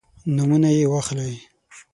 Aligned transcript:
نومونه 0.35 0.69
یې 0.77 0.85
واخلئ. 0.91 1.33